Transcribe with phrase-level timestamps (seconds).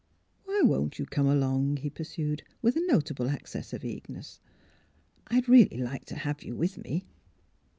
[0.45, 4.39] "Why won't you come along?" he pursued, with a notable access of eagerness.
[5.29, 7.05] ''I'd really like to have you ^ith me."